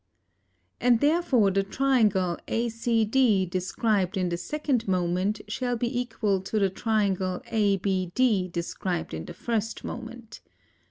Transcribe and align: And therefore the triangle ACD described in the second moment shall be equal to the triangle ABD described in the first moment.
And 0.79 0.99
therefore 0.99 1.51
the 1.51 1.61
triangle 1.61 2.39
ACD 2.47 3.47
described 3.47 4.17
in 4.17 4.29
the 4.29 4.35
second 4.37 4.87
moment 4.87 5.41
shall 5.47 5.75
be 5.77 5.99
equal 6.01 6.41
to 6.41 6.57
the 6.57 6.71
triangle 6.71 7.39
ABD 7.51 8.51
described 8.51 9.13
in 9.13 9.25
the 9.25 9.35
first 9.35 9.83
moment. 9.83 10.39